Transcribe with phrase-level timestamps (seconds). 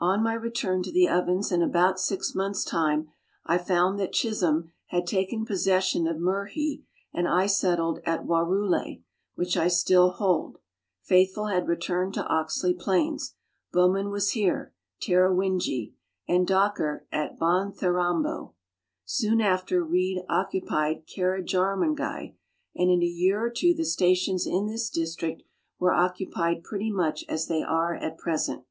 [0.00, 3.08] On my return to the Ovens in about six months' time,
[3.46, 6.82] I found that Chisholm had taken possession of Myrrhee,
[7.14, 9.04] and I settled at Warrouley,
[9.36, 10.58] which I still hold.
[11.02, 13.36] Faithfull had returned to Oxley Plains.
[13.72, 15.94] Bowman was here (Tarrawingee),
[16.26, 18.54] and Docker at Bontherambo.
[19.04, 22.34] Soon after, Reid occupied Carrajarmongei,
[22.74, 25.44] and in a year or two the stations in this district
[25.78, 28.64] were occupied pretty much as they are at present.